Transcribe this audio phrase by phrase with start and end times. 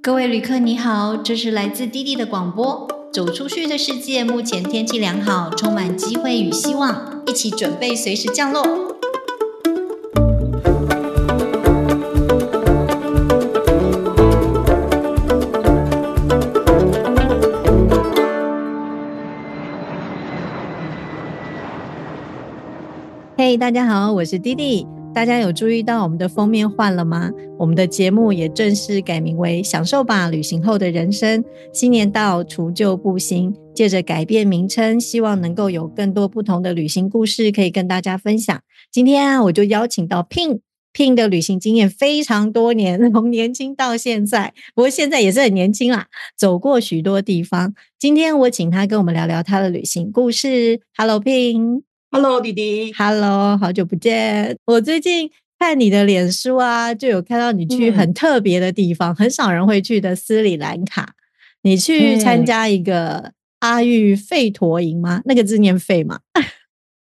[0.00, 2.86] 各位旅客，你好，这是来自滴滴的广播。
[3.12, 8.62] 走出去的世界，目前天气良好，充满机会与希望，一起准备随时降落。
[23.36, 24.86] 嘿，大家好，我是滴滴。
[25.18, 27.28] 大家有注意到我们的封面换了吗？
[27.58, 31.44] 我们的节目也正式改名为“享受吧旅行后的人生”。
[31.74, 38.60] 新年到，除旧布新，借着改变名称，希望能够有更多不同的旅行故事可以跟大家分享。
[38.92, 46.06] 今天啊，我就邀请到 Pin，Pin 的旅行经验非常多年，从年轻到现在，不过现在也是很年轻啦，
[46.38, 47.74] 走过许多地方。
[47.98, 50.80] 今天我请他跟我们聊聊他的旅行故事。
[50.96, 51.87] Hello，Pin。
[52.10, 52.90] Hello，弟弟。
[52.94, 54.56] Hello，好久不见。
[54.64, 61.14] 我最近看你的脸书啊，就有看到你去很特别的地方，很少人会去的斯里兰卡。
[61.62, 65.20] 你去参加一个阿育吠陀营吗？
[65.26, 66.20] 那个字念吠吗？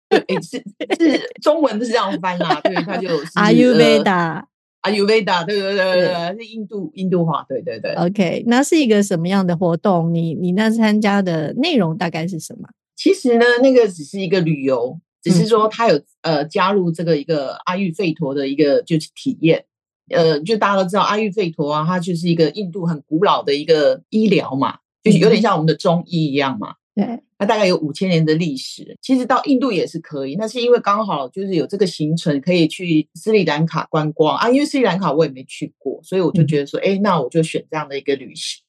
[0.08, 0.62] 对，是
[0.98, 2.60] 是 中文是这样翻啦。
[2.62, 4.46] 对，它就 阿育吠达，
[4.82, 7.44] 阿育吠达，对对对对，是印度印度话。
[7.48, 7.92] 对对对。
[7.94, 10.14] OK，那是一个什么样的活动？
[10.14, 12.68] 你你那参加的内容大概是什么？
[12.96, 19.64] 其实呢，那个只是一个旅游，只是说他有呃加入这个一个阿育吠陀的一个就是体验，
[20.10, 26.74] 呃，就大家都知道阿育吠陀啊，它就是一个印度很古老的一个医疗嘛，就是有点像我们的中医一样嘛。
[26.94, 27.06] 对，
[27.38, 28.98] 它大概有五千年的历史。
[29.00, 38.62] 其实到印度也是可以，那是因为刚好就是有这个行程可以去斯里兰卡观光啊，因为斯里兰卡我也没去过，所以我就觉得说，哎，那我就选这样的一个旅行。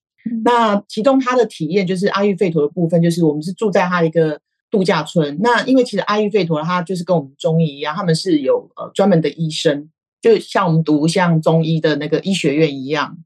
[0.46, 4.40] 那其中他的体验就是阿育吠陀的部分，就是我们是住在他一个
[4.72, 5.38] 度假村。
[5.42, 9.90] 那因为其实阿育吠陀它就是跟我们中医一样，他们是有呃专门的医生，
[10.22, 13.18] 就像我们读像中医的那个医学院一样。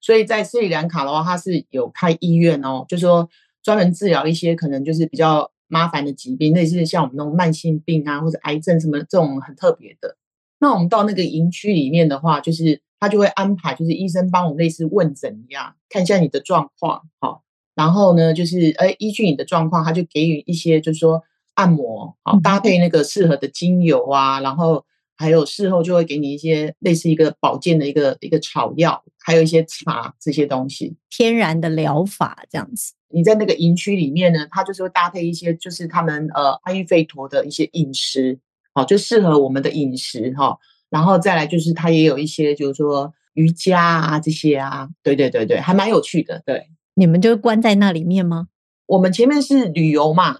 [0.00, 3.28] 所以在斯里兰卡的话，它是有开医院哦，就说
[3.62, 10.16] 专门治疗一些可能就是比较麻烦的疾病，类似像我们那种慢性病啊或者癌症什么这种很特别的。
[10.60, 12.80] 那我们到那个营区里面的话，就是。
[13.00, 17.42] 他就会安排，就是医生帮我类似问诊一样，看一下你的状况，好，
[17.74, 21.22] 然后呢，就是哎，依据你的状况，他就给予一些，就是说
[21.54, 24.84] 按摩，好，搭配那个适合的精油啊，然后
[25.16, 32.94] 还有事后就会给你一些类似一个保健的一个一个草药，还有一些茶这些东西，天然的疗法这样子。
[33.10, 38.38] 你在那个营区里面呢，他就是会搭配一些，就是他们呃阿育吠陀的一些饮食，
[38.74, 40.58] 好，就适合我们的饮食哈。
[40.90, 46.42] 然后再来就是，它也有一些，就是说瑜伽啊这些啊，对对对对，还蛮有趣的。
[46.46, 48.48] 对，你们就关在那里面吗？
[48.86, 50.38] 我们前面是旅游嘛，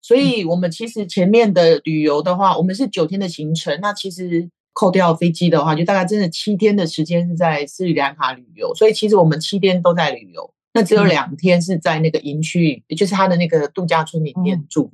[0.00, 3.78] 所以我们其实前面的旅游的话，我们是九天的行程。
[3.82, 8.74] 那其实扣掉飞机的话，就大概真的七天的时间是在斯里兰卡旅游。
[8.74, 14.90] 所以其实我们七天都在旅游，那只有两天是在那个营区，就是他的那个度假村里面住。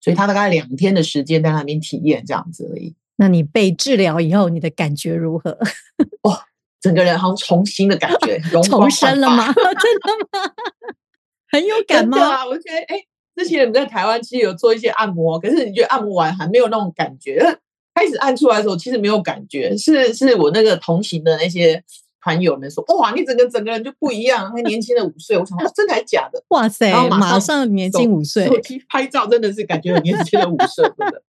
[0.00, 2.94] 所以他大概两天的时间在那边体验这样子而已。
[3.16, 5.58] 那你被治疗以后，你的感觉如何？
[6.22, 6.44] 哇，
[6.80, 9.46] 整个人好像重新的感觉，重生了吗？
[9.52, 10.52] 真的吗？
[11.50, 12.44] 很有感吗？
[12.46, 13.04] 我觉得，哎，
[13.36, 17.58] 之前我们在台湾其实有做一些按摩，可是你觉得按摩完还没有那种感觉。
[17.94, 21.84] 开始按出来的时候，其实没有感觉，是是我那个同行的那些。
[22.22, 26.42] 团友们说：“哇，你整个整个人就不一样，还年轻了五岁。”我想，真的还是假的？
[26.48, 26.88] 哇塞！
[26.88, 28.48] 然后马上年轻五岁，
[28.88, 31.22] 拍照真的是感觉年轻了五岁，真的。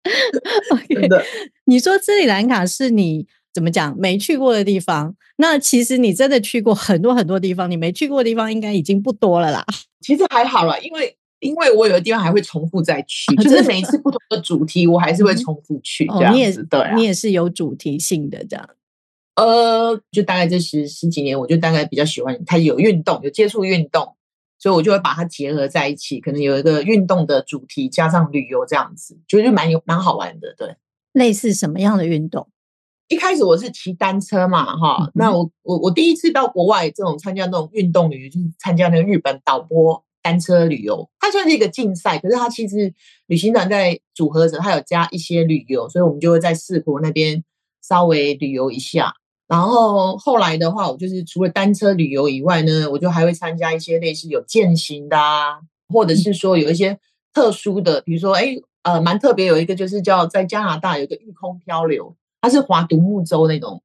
[0.94, 1.24] 真的，
[1.64, 5.14] 你说斯里兰卡是你怎么讲没去过的地方？
[5.38, 9.64] 那其实你真的去过很多很多地方，你没去过的地方应该已经不多了啦。
[10.00, 16.06] 其实还好了，因为因为我有的地方还会重复再去，就是每一次不同的主题，我还是会重复去。
[16.06, 18.68] 这样子，对，你也是有主题性的这样。
[19.36, 24.14] 呃，就大概这十十几年，我就大概比较喜欢他有运动，有接触运动，
[24.58, 30.54] 所以我就会把它结合在一起，可能有一个运动的主题加上旅游这样子，觉得蛮有蛮好玩的。
[30.56, 30.76] 对，
[31.12, 32.48] 类似什么样的运动？
[33.08, 42.94] 一开始我是骑单车嘛，哈，那我我我第一次到国外这种参加那种运动旅游，就是参加那个日本导播单车旅游，它算是一个竞赛，可是它其实
[43.26, 47.44] 旅行团在组合时，它有加一些旅游，所以我们就会在四国那边
[47.82, 49.12] 稍微旅游一下。
[49.46, 56.98] 然后后来的话，我就是除了单车旅游以外呢，我就还会参加一些类似有践行的啊，或者是说有一些
[57.32, 63.82] 特殊的，比如说哎呃蛮特别有一个就是叫在加拿大有一个御空漂流，它是划独木舟那种，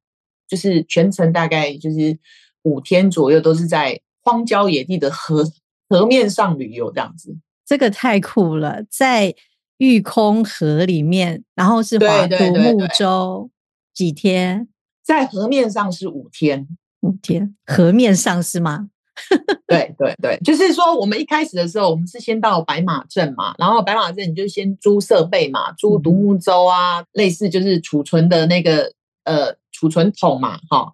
[0.47, 2.17] 就是全程大概就是
[2.63, 5.43] 五天左右都是在荒郊野地的河
[5.89, 7.35] 河面上旅游这样子，
[7.65, 9.35] 这个太酷了，在
[9.79, 13.49] 御空河里面，然后是划独木舟
[13.93, 14.69] 几天。
[15.09, 16.67] 在河面上是五天，
[16.99, 18.89] 五天，河面上是吗？
[19.65, 30.93] 对对对，就是说我们一开始的时候，我们是先到白马镇嘛，然后白马镇你就先租设备嘛，租独木舟啊，类似就是储存的那个呃储存桶嘛，哈，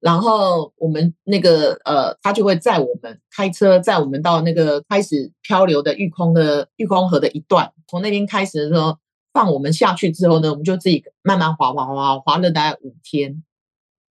[0.00, 8.96] 然后我们那个呃他就会载我们开车载我们到那个开始漂流的玉空的玉空河的一段，从那边开始的时候
[9.34, 13.42] 放我们下去之后呢，我们就自己慢慢滑滑滑滑了大概五天，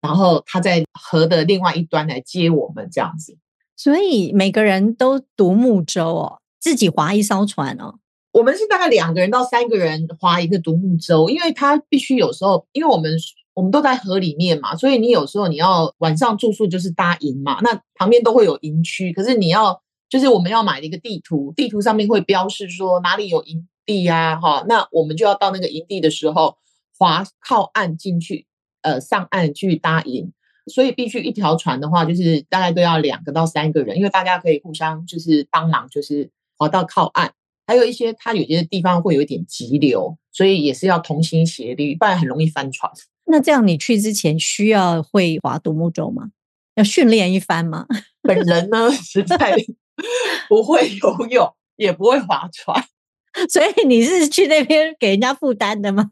[0.05, 3.37] 然后他在河的另外一端来接我们这样子。
[3.75, 7.95] 所以每个人都独木舟哦，自己划一艘船哦。
[8.31, 13.11] 我们是大概两个人到三个人划一个独木舟，因为他必须有时候，因为我们
[13.53, 26.57] 我们都在河里面嘛，所以你有时候你要晚上住宿就是搭营嘛，那旁边都会有营区，可是你要就是我们要买一个地图，地图上面会标示说哪里有营地呀，哈，那我们就要到那个营地的时候
[26.97, 28.45] 划靠岸进去，
[28.85, 30.31] 呃，上岸去搭营。
[30.67, 37.33] 所以必须一条船的话，就是大概都要两个到三个人，因为大家可以互相就是帮忙，就是划到靠岸。
[37.67, 42.91] 还有一些它有些地方会有一点急流，所以也是要同心协力，不然很容易翻船。
[43.25, 46.31] 那这样你去之前需要会划独木舟吗？
[46.75, 47.85] 要训练一番吗？
[48.21, 49.55] 本人呢， 实在
[50.49, 52.83] 不会游泳，也不会划船。
[53.51, 56.07] 所以你是去那边给人家负担的吗？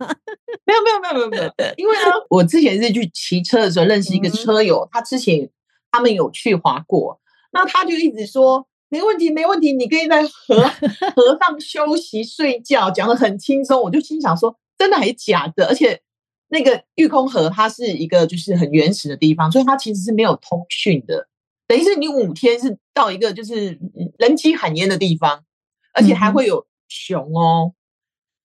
[0.66, 5.50] 没有没有没有没有没有，因为呢， 我之前是去骑车的时候认识一个车友，他之前
[5.90, 7.20] 他们有去滑过，
[7.54, 10.62] 那他就一直说没问题没问题，你可以在河
[11.16, 13.82] 河上休息睡觉，讲的很轻松。
[13.82, 15.68] 我就心想说，真的还是假的？
[15.68, 16.02] 而且
[16.50, 21.28] 那个玉空河它是一个就是很原始的地方，所以它其实是没有通讯的，
[21.68, 23.80] 等于是你五天是到一个就是
[24.18, 25.46] 人迹罕烟的地方，
[25.94, 26.66] 而且还会有。
[26.94, 27.74] 熊哦，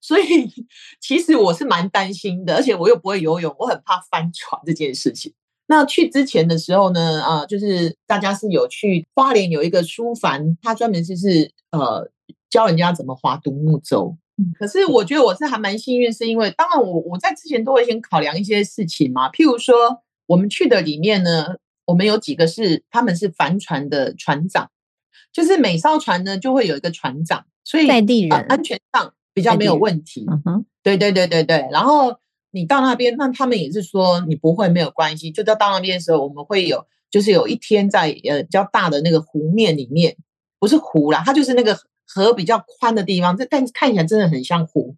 [0.00, 0.24] 所以
[1.00, 5.34] 其实我是蛮担心的，而且我又不会游泳，我很怕翻船这件事情。
[5.66, 12.10] 那去之前的时候呢，啊，就是大家是有去花莲有一个书凡，他专门就是呃
[12.48, 14.16] 教人家怎么划独木舟。
[14.58, 24.70] 可是我觉得我是还蛮幸运，是因为当然我我在之前都会先考量一些事情嘛，譬如说我们去的里面呢，我们有几个是他们是帆船的船长，
[25.32, 27.44] 就是每艘船呢就会有一个船长。
[27.68, 30.24] 所以在地人安全上比较没有问题。
[30.26, 31.68] 嗯哼，对对对对对。
[31.70, 32.18] 然后
[32.50, 35.30] 你到那边，那他们也是说你不会没有关系。
[35.30, 40.16] 就到到那边的时候，我们会有就是有一天在呃比较大的那个湖面里面，
[40.58, 43.36] 不是湖啦，它就是那个河比较宽的地方。
[43.36, 44.96] 这但是看起来真的很像湖。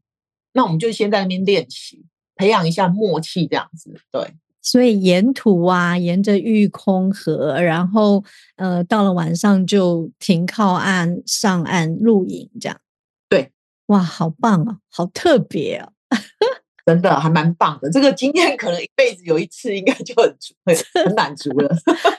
[0.52, 2.05] 那我们就先在那边练习，
[2.37, 4.00] 培养一下默契，这样子。
[4.12, 4.32] 对。
[4.62, 8.23] 所以沿途啊，沿着玉空河，然后
[8.57, 12.79] 呃，到了晚上就停靠岸上岸露营，这样。
[13.29, 13.51] 对，
[13.87, 15.89] 哇，好棒啊，好特别啊，
[16.85, 17.91] 真的还蛮棒的。
[17.91, 20.55] 这个经验可能一辈子有一次，应该就很足
[21.05, 21.75] 很满足了。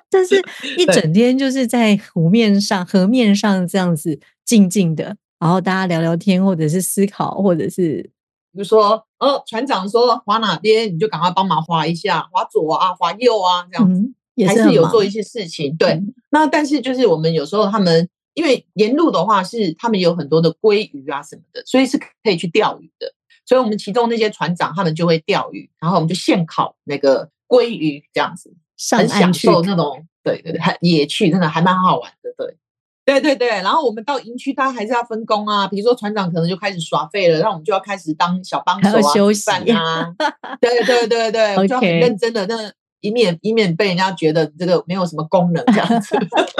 [0.10, 0.42] 但是
[0.78, 8.10] 一整天就是在湖面上、河面上这样子静静的，然后大家聊聊天，或者是思考，或者是。
[8.52, 14.12] 比如说，哦，船长说划哪边，你就赶快帮忙划一下，划左啊，划右啊，这样子，
[14.46, 15.76] 还是有做一些事情。
[15.78, 16.02] 对，
[16.32, 23.14] 那但是就是我们有时候他们因为沿路的话是他们有很多的鲑鱼啊什么的，所以是可以去钓鱼的。
[23.46, 28.54] 所以我们其中那些船长他们就会钓鱼，然后我们就现烤那个鲑鱼这样子，
[28.96, 32.58] 很享受那种，对对对，野趣真的还蛮好玩的，对。
[33.04, 35.68] 对对对，然后我们到营区，他还是要分工啊。
[35.68, 40.14] 比如说船长可能就开始耍废了，那我们就要开始当小帮手啊，休息啊。
[40.62, 46.16] 对对对对，我就很认真的，那以免以免被人家觉得这个没有什么功能这样子。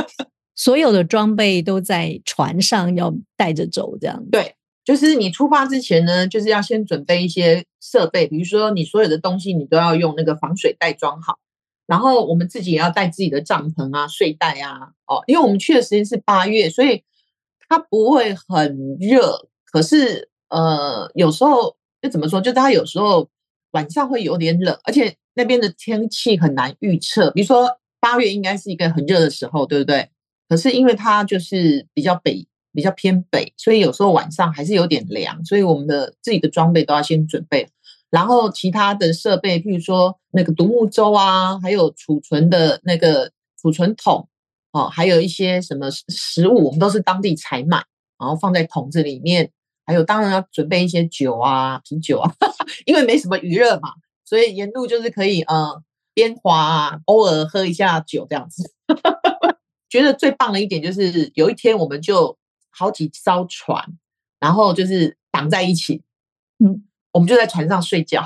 [0.56, 4.24] 所有的装备都在船上要带着走，这样。
[4.32, 11.38] 对，就是你出发之前呢，就是要先准备一些设备，比如说你所有的东西你都要用那个防水袋装好。
[11.92, 17.04] 然后我们自己也要带自己的帐篷啊、睡袋啊，哦，因为我们去的时间是八月，所以
[17.68, 19.50] 它不会很热。
[19.70, 23.30] 可是呃，有时候就怎么说，就它有时候
[23.72, 27.30] 晚上会有点冷，而且那边的天气很难预测。
[27.32, 27.70] 比如说
[28.00, 30.08] 八月应该是一个很热的时候，对不对？
[30.48, 35.44] 可是因为它就是比较北、比较偏北，所以有时候晚上还是有点凉。
[35.44, 37.68] 所以我们的自己的装备都要先准备。
[38.12, 44.28] 然后其他的设备，譬如说那个独木舟啊，还有储存的那个储存桶
[44.74, 47.84] 哦，还有一些什么食物，我们都是当地采买，
[48.20, 49.52] 然后放在桶子里面。
[49.84, 52.32] 还有当然要准备一些酒啊，啤酒啊，
[52.86, 53.90] 因为没什么余热嘛，
[54.24, 55.82] 所以沿路就是可以呃
[56.14, 58.72] 边滑啊，偶尔喝一下酒这样子。
[59.90, 62.38] 觉得最棒的一点就是有一天我们就
[62.70, 63.84] 好几艘船，
[64.40, 66.04] 然后就是绑在一起，
[66.64, 66.84] 嗯。
[67.12, 68.24] 我们就在船上睡觉，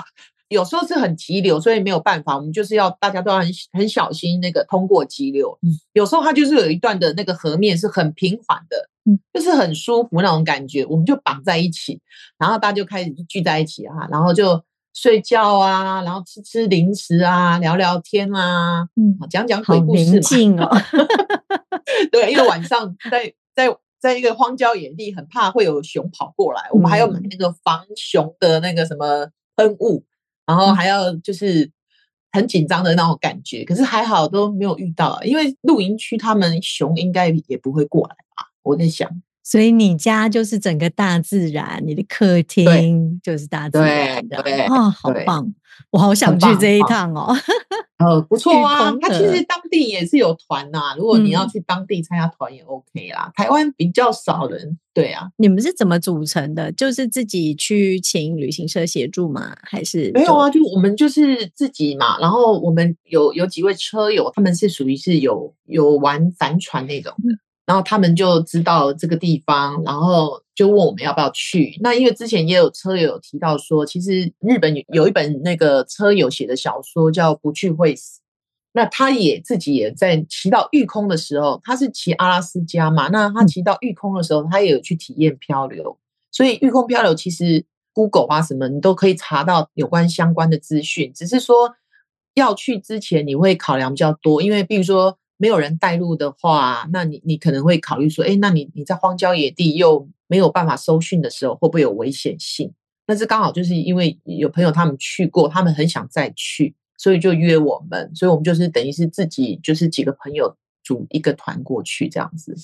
[0.49, 5.57] 有时候是很急流，所以没有办法，我们就是要大家都要很很小心那个通过急流。
[5.61, 11.99] 嗯有时候它就是有一段的那个河面是很平缓的，嗯就是很舒服那种感觉，我们就绑在一起，
[12.37, 14.63] 然后大家就开始聚在一起啊，然后就
[14.93, 20.65] 睡觉啊，然后吃吃零食啊，聊聊天啊，嗯，讲讲鬼故事嘛。
[20.65, 20.77] 哦。
[22.11, 23.69] 对，因为晚上在在
[24.05, 26.61] 在一个荒郊野地，很怕会有熊跑过来。
[26.71, 30.05] 我们还要买嗯那个防熊的那个什么喷雾，
[30.45, 31.71] 然后嗯还要就是
[32.31, 33.65] 很紧张的那种感觉。
[33.65, 38.51] 可是还好都没有遇到，啊因为露营区他们熊应该也不会过来吧？
[38.61, 39.09] 我在想，
[39.45, 45.53] 所以你家就是整个大自然，你的客厅就是大自然的，对对啊，好棒！
[45.91, 47.31] 我好想去这一趟哦。
[47.97, 48.99] 呃，不错啊空。
[48.99, 53.31] 它其实当地也是有团呐、如果你要嗯去当地参加团也 OK 啦。
[53.35, 55.29] 台湾比较少人，对啊。
[55.37, 56.71] 你们是怎么组成的？
[56.71, 59.55] 就是自己去请旅行社协助吗？
[59.61, 71.77] 还是没有啊，就我们就是自己嘛，然后我们有有几位车友，他们是属于是有有玩帆船那种的，然后他们就知道这个地方，然后就问我们要不要去。
[71.81, 78.19] 那因为之前也有车友有提到说，其实日本有有一本那个车友写的小说叫《不去会死》。
[78.77, 85.97] 那他也自己也在骑到御空的时候，他是骑阿拉斯加嘛，那他骑到御空的时候，他也有去体验漂流。
[86.29, 91.13] 所以御空漂流其实 Google 啊什么，你都可以查到有关相关的资讯。
[91.13, 91.73] 只是说
[92.33, 102.71] 要去之前，你会考量比较多，因为比如说没有人带路的话，那你你可能会考虑说，哎，那你你在荒郊野地又没有办法搜讯的时候，会不会有危险性？
[103.05, 112.55] 但是刚好就是因为有朋友他们去过，他们很想再去，所以就约我们，所以我们就是等于是自己就是几个朋友组一个团过去这样子。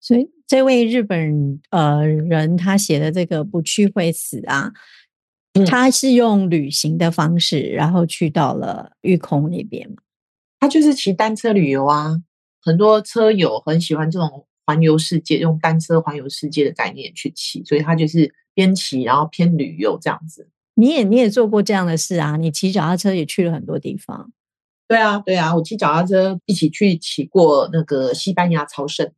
[0.00, 4.72] 所以这位日本呃人他写的这个不去会死啊，
[5.54, 9.96] 嗯他是用旅行的方式，然后去到了玉空那边嘛。
[10.60, 12.16] 他就是骑单车旅游啊，
[12.62, 20.48] 很多车友很喜欢这种环游世界，用单车环游世界的概念去骑，所以他就是边骑然后偏旅游这样子。
[20.74, 22.36] 你也你也做过这样的事啊？
[22.36, 24.30] 你骑脚踏车也去了很多地方。
[24.86, 29.10] 对啊，对啊，我骑脚踏车一起去骑过那个西班牙朝圣。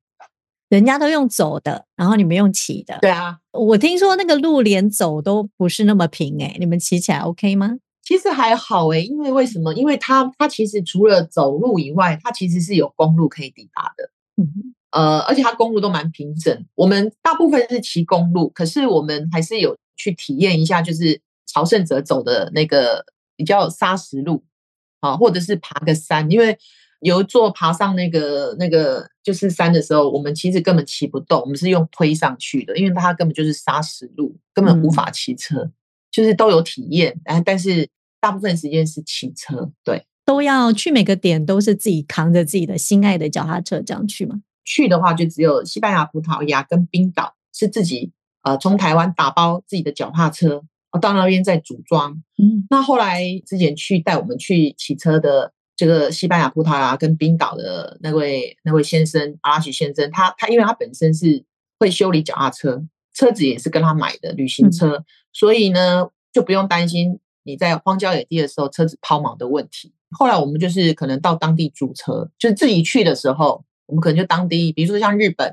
[0.69, 2.99] 人家都用走的，然后你们用骑的。
[3.03, 7.77] 对啊，我听说那个路连走都不是那么平诶、你们骑起来 OK 吗？
[8.13, 9.73] 其实还好诶、因为为什么？
[9.73, 14.11] 因为它它其实除了走路以外，它其实是有公路可以抵达的。
[14.37, 16.67] 嗯呃，而且它公路都蛮平整。
[16.75, 23.03] 我们大部分是骑公路，可是我们还是有去体验一下，就是朝圣者走的那个
[23.35, 24.45] 比较砂石路
[25.01, 26.31] 啊，或者是爬个山。
[26.31, 26.59] 因为
[27.01, 35.73] 有一座爬上那个那个就是山的时候，我们其实根本骑不动，我们是用推上去的，因为它根本就是砂石路，根本无法骑车。
[36.15, 37.89] 就是都有体验，但但是
[38.23, 39.73] 大部分时间是骑车。
[39.83, 44.43] 对，都要去每个点都是自己扛着自己的心爱的脚踏车这样去吗？
[44.65, 48.13] 去的话就只有西班牙、葡萄牙跟冰岛是自己
[48.45, 50.63] 呃从台湾打包自己的脚踏车，
[50.93, 52.23] 哦到那边再组装。
[52.39, 61.45] 嗯，那后来之前去带我们去骑车的这个西班牙、葡萄牙跟冰岛的那位那位先生阿拉许先生，他他因为他本身是
[61.81, 69.93] 会修理脚踏车，车子也是跟他买的旅行车，所以呢就不用担心你在荒郊野地的时候车子抛锚的问题。
[70.11, 75.49] 后来我们就是可能到当地租车，就是自己去的时候，我们可能就当地，比如说像日本，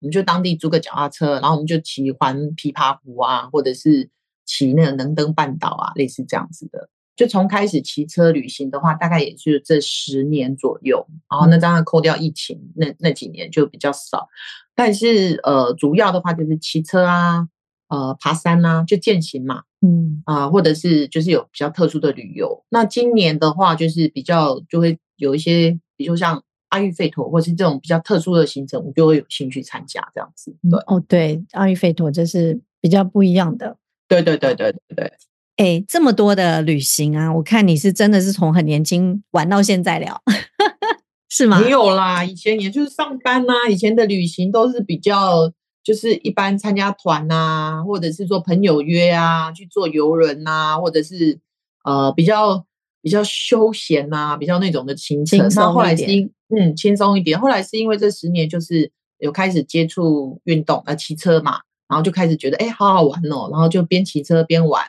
[0.00, 4.08] 我们就当地租个脚踏车，然后我们就骑环琵琶湖啊，或者是
[4.44, 6.88] 骑那个能登半岛啊，类似这样子的。
[7.16, 11.06] 就从开始骑车旅行的话，大概也就这十年左右。
[11.30, 14.28] 然后那当然扣掉疫情那那几年就比较少，
[14.74, 17.48] 但是呃，主要的话就是骑车啊，
[17.88, 22.64] 呃，爬山啊，就践行嘛，嗯啊、或者是就是有比较特殊的旅游。
[22.70, 30.56] 那今年的话，就是比较就会有一些，比如像阿育吠陀或是这种比较特殊的行程，我就会有兴趣参加这样子。
[30.70, 33.76] 对，哦，对，阿育吠陀这是比较不一样的。
[34.08, 35.12] 对对对对对对。
[35.56, 40.20] 哎，这么多的旅行啊，我看你是真的是从很年轻玩到现在了，
[41.30, 41.60] 是吗？
[41.60, 45.52] 没有啦，以前也就是上班呐、以前的旅行都是比较
[45.84, 51.38] 就是一般参加团啊、或者是说朋友约啊，去坐游轮呐、或者是
[51.84, 52.64] 呃比较
[53.02, 55.38] 比较休闲呐、比较那种的行程。
[55.54, 64.84] 那后来是因嗯轻松一点，后来是因为这十年就是有开始接触运动，呃骑车嘛，然后就开始觉得哎好好玩哦，然后就边骑车边玩。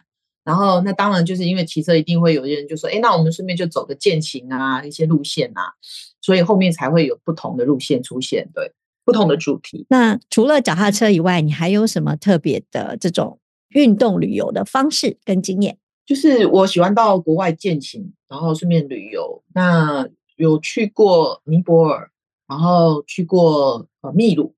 [0.46, 5.74] 然后那当然就是因为骑车一定会有些人就说，哎，那我们顺便就走个践行啊，一些路线啊，
[6.22, 8.72] 所以后面才会有不同的路线出现，对，
[9.06, 9.86] 不同的主题。
[9.90, 15.78] 那除了脚踏车以外，你还有什么特别的这种运动旅游的方式跟经验？
[16.06, 19.44] 就是我喜欢到国外践行，然后顺便旅游。
[19.54, 22.12] 那有去过尼泊尔，
[22.48, 24.54] 然后去过呃秘鲁，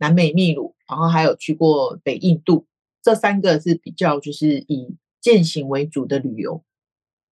[0.00, 2.66] 南美秘鲁，然后还有去过北印度，
[3.02, 6.62] 这三个是比较就是以践行为主的旅游。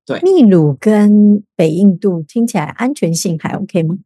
[0.07, 3.99] 对，秘鲁跟北印度听起来安全性还 OK 吗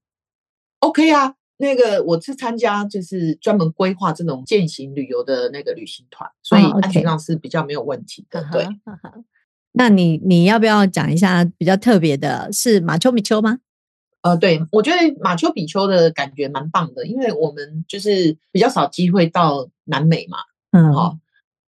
[0.81, 8.45] ？OK 啊，那个我是参加就是专门规划这种践行旅游的那个旅行团，所以安全上是比较没有问题的。
[8.51, 8.67] 对，
[9.71, 13.61] 那你你要不要讲一下比较特别的是马丘比丘吗？
[14.23, 20.39] 呃，对，我觉得马丘比丘的感觉蛮棒的，因为我们就是比较少机会到南美嘛，
[20.73, 21.17] 嗯，好、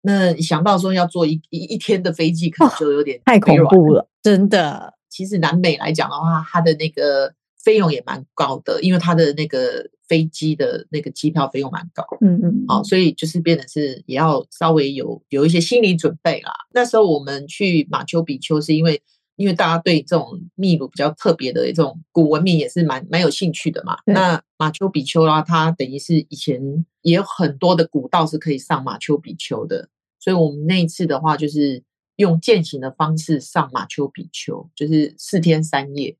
[0.02, 4.94] 那想到说要坐一一一天的飞机，可能就有点太恐怖了，真的。
[5.08, 7.32] 其实南美来讲的话，它的那个
[7.64, 12.04] 费用也蛮高的，因为它的那个飞机的那个机票费用蛮高。
[12.20, 16.52] 嗯嗯，好、所以就是变得是也要稍微有有一些心理准备啦。
[16.74, 19.00] 那时候我们去马丘比丘，是因为
[19.36, 23.96] 因为大家对这种秘鲁比较特别的这种古文明也是蛮蛮有兴趣的嘛。
[24.04, 29.88] 那马丘比丘啦，它等于是以前也有很多的古道是可以上马丘比丘的，
[30.20, 31.82] 所以我们那一次的话就是
[32.16, 36.16] 用践行的方式上马丘比丘，就是四天三夜。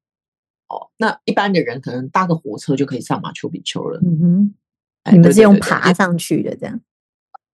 [0.75, 4.01] 哦，那一般的人可能搭个火车就可以上马丘比丘了。
[4.05, 4.55] 嗯哼，
[5.05, 6.81] 哎你们是用爬上去的，这样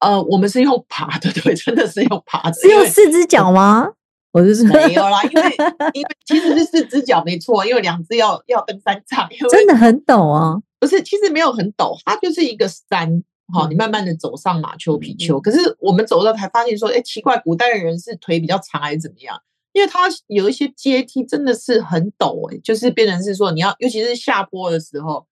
[0.00, 3.88] 呃，我们是用爬的， 对，真的是用爬的，是用四只脚吗？
[4.32, 5.42] 我就是没有啦，因为
[5.92, 10.62] 因为其实是四只脚没错，因为两只要要登山杖，真的很陡哦。
[10.78, 13.22] 不是，其实没有很陡，它就是一个山。
[13.52, 19.36] 好、嗯你慢慢的走上马丘比丘，嗯可是我们走到才发现说，哎，奇怪，古代的人是腿比较长还是怎么样？
[19.72, 25.26] 因为它有一些阶梯真的是很陡、哎，就是变成是说你要，尤其是下坡的时候，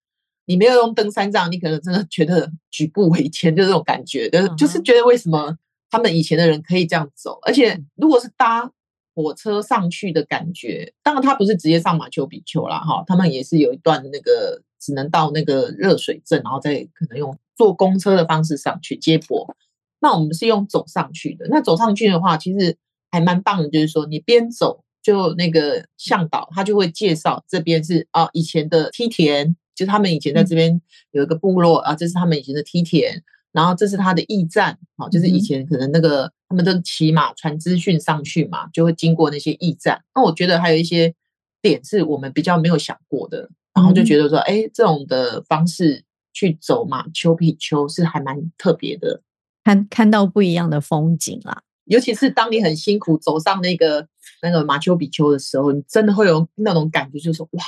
[0.46, 5.56] 你没有用登山杖，你可能真的觉得举步维艰，就这种感觉，就是就是觉得为什么
[5.90, 8.70] 他们以前的人可以这样走，而且如果是搭
[9.14, 19.56] 火车上去的感觉，当然他不是直接上马丘比丘啦，哈，他们也是有一段那个只能到那个热水镇，然后再可能用坐公车的方式上去接驳。
[20.00, 22.76] 那我们是用走上去的，那走上去的话，其实
[23.10, 30.80] 还蛮棒的，就是说你边走，就那个向导他就会介绍这边是啊以前的梯田，就是他们以前在这边
[31.12, 40.02] 有一个部落啊，这是他们以前的梯田，然后这是他的驿站，啊，就是以前可能那个他们都骑马传资讯上去嘛，就会经过那些驿站。
[40.14, 41.14] 那我觉得还有一些
[41.62, 49.22] 点是我们比较没有想过的，然后就嗯觉得说，哎，这种的方式去走马丘比丘是还蛮特别的。
[49.64, 51.62] 看看到不一样的风景啦。
[51.88, 54.06] 尤其是当你很辛苦走上那个
[54.42, 57.64] 那个马丘比丘的时候，你真的会有那种感觉，就是说哇，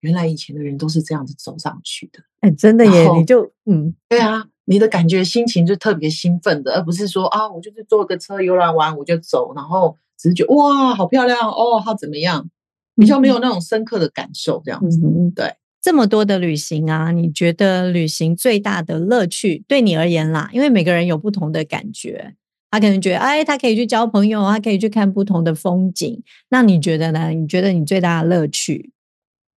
[0.00, 2.20] 原来以前的人都是这样子走上去的。
[2.40, 12.50] 哎，真的耶，你就嗯，对啊，你的感觉心情就特别兴奋的，而不是说啊，我就是坐个车游览完我就走，然后只是觉得哇，好漂亮哦，好怎么样，
[12.96, 15.00] 比较没有那种深刻的感受，这样子。
[15.04, 15.54] 嗯，对。
[15.80, 20.48] 这么多的旅行啊，你觉得旅行最大的乐趣对你而言啦？
[20.52, 22.36] 因为每个人有不同的感觉，
[22.72, 26.22] 他可能觉得，哎，他可以去交朋友，他可以去看不同的风景。
[26.48, 27.28] 那你觉得呢？
[27.28, 28.90] 你觉得你最大的乐趣？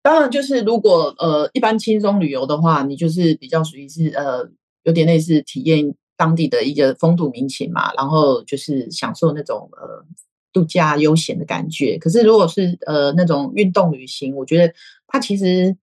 [0.02, 4.46] 当然，就是如果呃一般轻松旅游的话，你就是比较属于是呃
[4.82, 10.04] 有点类似体验当地的一个风土民情嘛，然后就是享受那种呃
[10.52, 11.96] 度假悠闲的感觉。
[11.96, 14.74] 可是如果是呃那种运动旅行，我觉得
[15.06, 15.74] 它其实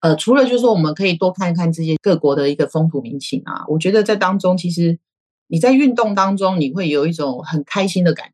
[0.00, 4.98] 呃除了就是说我们可以多看一看这些各国的一个风土民情啊，我觉得在当中其实
[5.50, 8.32] 你在运动当中你会有一种很开心的感觉。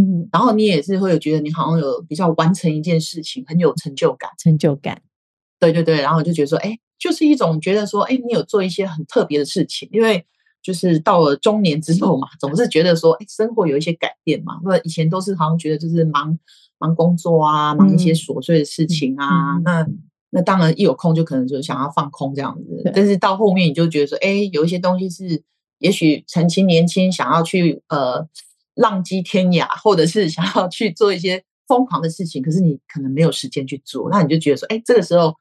[0.00, 4.30] 嗯，然后你也是会有觉得你好像有比较完成一件事情，很有成就感。
[4.38, 5.02] 成就感。
[5.58, 10.24] 对对对，然后就觉得说，哎，就是一种觉得说，哎，你有做一些很特别的事情，因为
[10.62, 14.60] 就是到了中年之后嘛，总是觉得说，哎，生活有一些改变嘛。
[14.64, 16.38] 那以前都是好像觉得就是忙
[16.78, 19.86] 忙工作啊，忙一些嗯琐碎的事情啊，嗯那
[20.30, 22.90] 那当然一有空就可能就想要放空这样子。
[22.94, 25.42] 但是到后面你就觉得说，哎，有一些东西是
[25.80, 28.28] 也许曾经年轻想要去呃
[28.74, 35.34] 浪迹天涯，或者是想要去做一些疯狂的事情，可是你可能没有时间去做，那你就觉得说，哎，这个时候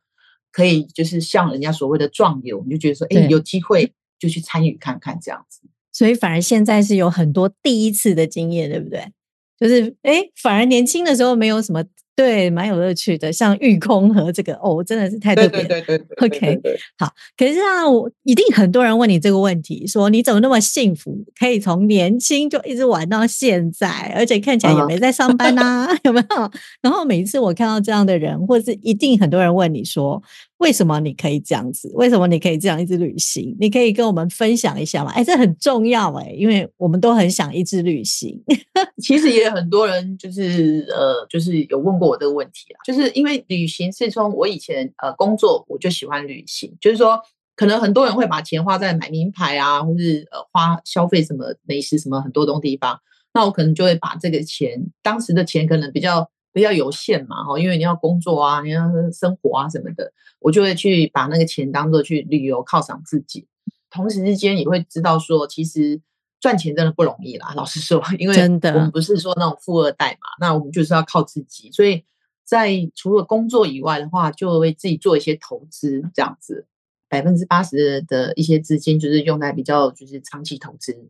[0.51, 5.61] 可以就是像人家所谓的壮游，你就觉得说，哎，有机会就去参与看看这样子。
[5.91, 9.11] 所以反而现在是有很多第一次的经验，对不对？
[9.59, 11.83] 就是哎，反而年轻的时候没有什么，
[12.19, 15.81] 对，蛮有乐趣的，像御空和这个哦，真的是太特别对。
[15.83, 16.59] 对对 OK
[16.97, 26.51] 好，可是啊，我一定很多人问你这个问题，说你怎么那么幸福，可以从年轻就一直玩到现在，而且看起来也嗯没在上班呐、 有没有？
[26.83, 30.21] 然后每一次我看到这样的人，或是一定很多人问你说，
[30.59, 31.89] 为什么你可以这样子？
[31.95, 33.55] 为什么你可以这样一直旅行？
[33.59, 35.11] 你可以跟我们分享一下吗？
[35.11, 38.41] 哎，这很重要哎，因为我们都很想一直旅行。
[39.01, 47.19] 其实也有很多人就是呃，就是有问过我这个问题啊，就是因为旅行是从我以前呃工作我就喜欢旅行，就是说
[47.55, 52.99] 可能很多人会把钱花在买名牌啊，或是呃花消费什么美食什么很多东地方，
[53.33, 56.29] 那我可能就会把这个钱当时的钱可能比较。
[56.59, 58.81] 比较有限嘛，哈，因为你要工作啊，你要
[59.13, 63.47] 生活啊什么的，我就会去把那个钱当做去旅游犒赏自己。
[63.89, 66.01] 同时之间也会知道说，其实
[66.41, 67.53] 赚钱真的不容易啦。
[67.55, 71.71] 老实说，因为真的我们不是说那种富二代嘛，那我们就是要靠自己。
[71.71, 72.03] 所以
[72.43, 76.67] 在除了工作以外的话，就会自己做一些投资，这样子，
[77.07, 81.07] 百分之八十的一些资金就是用在比较就是长期投资。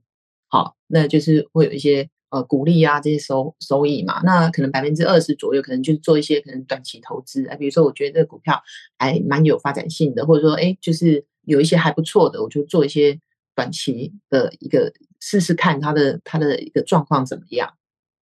[0.48, 2.08] 好，那就是会有一些。
[2.30, 7.46] 呃，股利啊，这些收收益嘛，那可能百分之二十左右，可能就是做一些可能短期投资。
[7.48, 8.62] 啊，比如说我觉得这个股票
[8.98, 13.20] 还蛮有发展性的，或者说哎，就是有一些还不错的，我就做一些
[13.56, 17.74] 短期的一个试试看它的它的一个状况怎么样，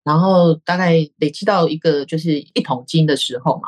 [0.06, 3.68] 然后大概累积到一个就是一桶金的时候嘛，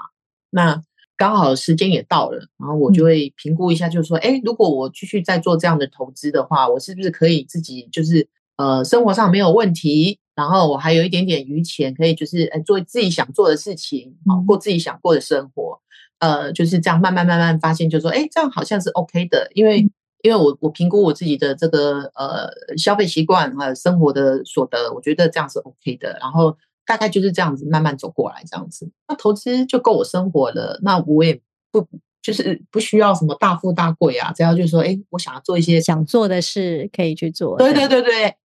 [0.51, 0.81] 那
[1.17, 8.25] 刚好时间也到了，然后我就会评估一下，就是说，哎，如果我继续再做这样的投资的话，我是不是可以自己就是
[8.55, 10.17] 呃生活上没有问题？
[10.39, 15.77] 然后我还有一点点余钱，可以就是呃做自己想做的事情，啊，过自己想过的生活，
[16.19, 19.79] 呃，就是这样慢慢慢慢发现，就说哎，这样好像是 OK 的，因为
[20.21, 26.17] 因为我我评估我自己的这个呃消费习惯还有生活的所得，我觉得这样是 OK 的。
[26.21, 31.85] 然后大概就是这样子慢慢走过来，这样子，那投资就够我生活了，那我也不
[32.21, 38.35] 就是不需要什么大富大贵啊，只要就是说哎，我想要做一些想做的事可以去做，对对对对。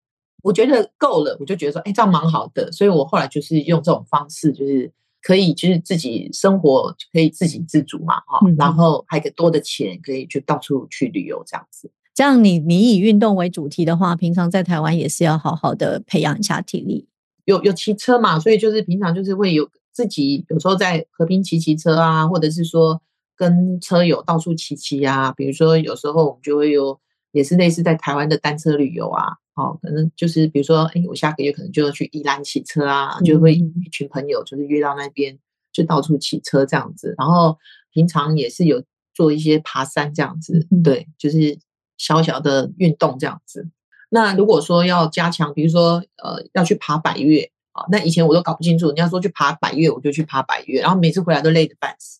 [0.45, 4.91] 我觉得够了，我就觉得说，哎，这样蛮好的，所以我后来就是用这种方式，就是
[5.23, 11.89] 可以，就是自己生活可以自给自足嘛，哈，然后还有多的钱可以去到处去旅游这样子。
[12.13, 17.07] 这样你你以运动为主题的话，平常在台湾也是要好好的培养一下体力。
[17.45, 23.01] 有有骑车嘛，所以就是平常就是会有自己有时候在和平骑骑车啊，或者是说
[23.35, 25.31] 跟车友到处骑骑啊。
[25.31, 26.99] 比如说有时候我们就会有，
[27.31, 29.37] 也是类似在台湾的单车旅游啊。
[29.55, 35.39] 哦，可能就是比如说，哎，我下个月可能就要去宜兰骑车啊，就会一群朋友就是约到那边，
[35.71, 37.15] 就到处骑车这样子。
[37.17, 37.57] 然后
[37.91, 41.57] 平常也是有做一些爬山这样子，对，就是
[41.97, 43.69] 小小的运动这样子。
[44.09, 52.19] 那如果说要加强，比如说呃要去爬百越啊，那以前我都搞不清楚，你要说去爬百越，我就去爬百越，然后每次回来都累得半死。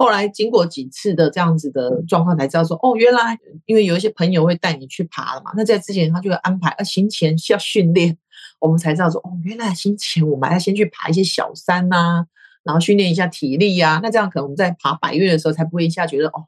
[0.00, 5.50] 后来经过几次的这样子的状况，才知道说哦，原来因为有一些朋友会带你去爬了嘛。
[5.56, 8.16] 那在之前他就会安排，啊，行前需要训练，
[8.60, 12.24] 我们才知道说哦，原来行前我们要先去爬一些小山呐，
[12.62, 13.98] 然后训练一下体力呀。
[14.00, 16.46] 那这样可能我们在爬百越的时候，才不会一下觉得哦，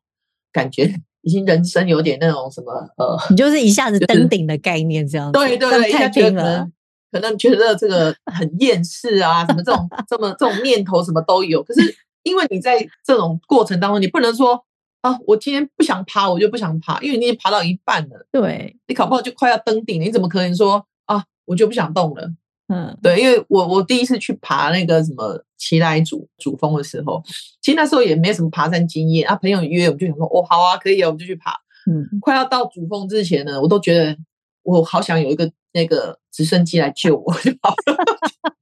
[0.52, 5.32] 感觉已经人生有点那种什么呃，你就是一下子登顶的概念这样。
[5.32, 6.70] 对对对，太拼了，
[7.10, 11.96] 可能觉得这个很厌世啊，什么这种这么这种念头什么都有，可是。
[12.22, 14.64] 因为你在这种过程当中，你不能说
[15.00, 22.30] 啊，我今天不想爬，我就不想爬，因为你已经爬到一半了，对你搞不好就快要登顶了，你怎么可能说啊，我就不想动了？
[22.68, 27.22] 嗯，对，因为我我第一次去爬那个什么奇来主主峰的时候，
[27.60, 31.52] 其实那时候也没什么爬山经验啊，朋友约我们就想说，哦，好啊，可以啊，我们就去爬。
[31.90, 34.16] 嗯，快要到主峰之前呢，我都觉得
[34.62, 37.96] 我好想有一个那个直升机来救我，就好了。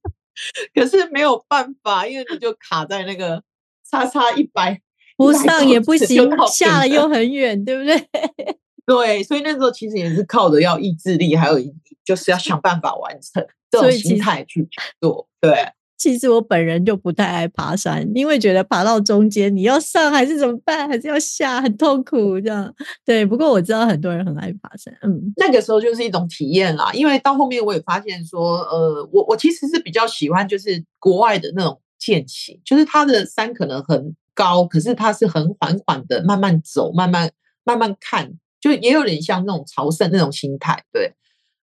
[0.73, 3.42] 可是没有办法，因为你就卡在那个。
[3.90, 4.81] 差差一百，
[5.16, 7.96] 不上也不行，下了又很远，对不对？
[8.87, 11.59] 对，所以那时候其实也是靠着要意志力，还有
[12.05, 14.66] 就是要想办法完成这种心态去
[14.98, 15.29] 做。
[15.40, 15.53] 对，
[15.98, 22.74] 其实我本人就不太爱爬山，因为觉得爬到中间你要上还是怎么办，还是要下，很痛苦这样。
[23.05, 26.90] 对，不过我知道很多人很爱爬山，嗯，那个时候就是一种体验啦。
[26.94, 31.79] 因为到后面我也发现说，呃，我我其实是比较喜欢就是国外的那种。
[31.99, 37.31] 渐起，就是它的山可能很高，可是它是很缓缓的，慢慢走，慢慢
[37.65, 40.85] 慢慢看，就也有点像那种朝圣那种心态。
[40.93, 41.13] 对，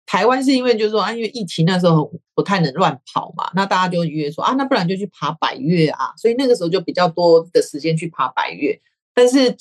[0.06, 8.80] 台湾是因为就是说啊，因为疫情那时候不太能乱跑嘛，那大家就约说啊，那不然就去爬百越啊，所以那个时候就比较多的时间去爬百越。
[9.12, 9.54] 但是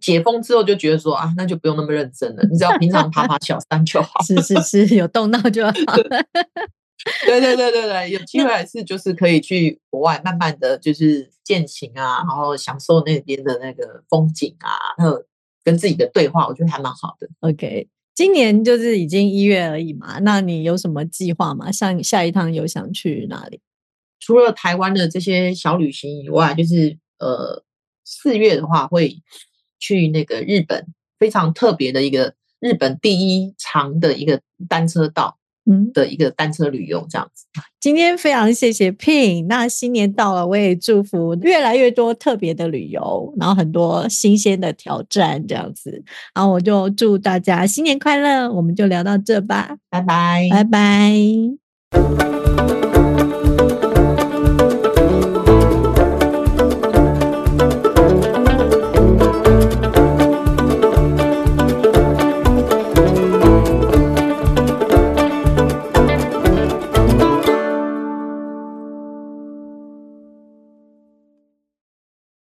[0.00, 4.20] 解封之后就觉得说啊，那就不用那么认真了，你只要平常爬爬小山就好。
[4.22, 5.72] 是是是，有动到就好。
[7.26, 15.24] 对对对对对，有机会还是就是可以去国外，慢慢的就是践行啊，然后享受那边的那个风景啊，还有
[15.62, 17.28] 跟自己的对话，我觉得还蛮好的。
[17.40, 21.70] OK，今年就是已经一月而已嘛，那你有什么计划吗？
[21.70, 23.60] 像下一趟有想去哪里？
[24.18, 27.62] 除了台湾的这些小旅行以外，就是呃，
[28.04, 29.22] 四月的话会
[29.78, 30.86] 去那个日本
[31.18, 35.35] 非常特别的一个日本第一长的一个单车道。
[35.66, 37.44] 嗯的一个单车旅游这样子。
[37.80, 46.02] 今天非常谢谢 Pin，那新年到了，我也祝福越来越多特别的旅游，然后很多新鲜的挑战这样子。
[46.34, 52.85] 然后我就祝大家新年快乐，我们就聊到这吧，拜拜，拜拜。